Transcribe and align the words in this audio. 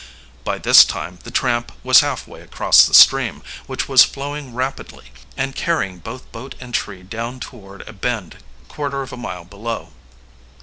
By 0.43 0.57
this 0.57 0.83
time 0.83 1.19
the 1.21 1.29
tramp 1.29 1.71
was 1.83 1.99
halfway 1.99 2.41
across 2.41 2.87
the 2.87 2.93
stream, 2.95 3.43
which 3.67 3.87
was 3.87 4.03
flowing, 4.03 4.55
rapidly 4.55 5.11
and 5.37 5.53
carrying 5.55 5.99
both 5.99 6.31
boat 6.31 6.55
and 6.59 6.73
tree 6.73 7.03
down 7.03 7.39
toward 7.39 7.87
a 7.87 7.93
bend 7.93 8.37
quarter 8.67 9.03
of 9.03 9.13
a 9.13 9.15
mile 9.17 9.45
below. 9.45 9.89